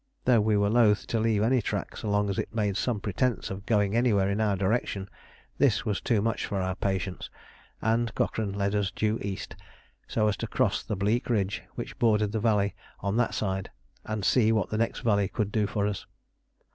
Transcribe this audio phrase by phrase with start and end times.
[0.25, 3.51] Though we were loth to leave any track so long as it made some pretence
[3.51, 5.07] of going anywhere in our direction,
[5.59, 7.29] this was too much for our patience,
[7.83, 9.55] and Cochrane led us due east,
[10.07, 13.69] so as to cross the bleak ridge which bordered the valley on that side
[14.03, 16.07] and see what the next valley could do for us.